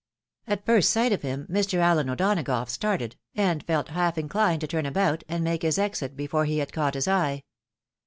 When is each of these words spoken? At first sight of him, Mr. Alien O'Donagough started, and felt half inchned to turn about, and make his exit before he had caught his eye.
At 0.47 0.65
first 0.65 0.89
sight 0.89 1.11
of 1.11 1.21
him, 1.21 1.45
Mr. 1.47 1.77
Alien 1.87 2.09
O'Donagough 2.09 2.69
started, 2.71 3.17
and 3.35 3.61
felt 3.61 3.89
half 3.89 4.15
inchned 4.15 4.59
to 4.61 4.65
turn 4.67 4.87
about, 4.87 5.23
and 5.29 5.43
make 5.43 5.61
his 5.61 5.77
exit 5.77 6.17
before 6.17 6.45
he 6.45 6.57
had 6.57 6.73
caught 6.73 6.95
his 6.95 7.07
eye. 7.07 7.43